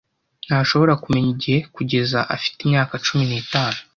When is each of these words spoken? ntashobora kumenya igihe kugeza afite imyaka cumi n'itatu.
ntashobora 0.47 0.93
kumenya 1.03 1.29
igihe 1.35 1.59
kugeza 1.75 2.19
afite 2.35 2.59
imyaka 2.61 2.93
cumi 3.05 3.23
n'itatu. 3.29 3.81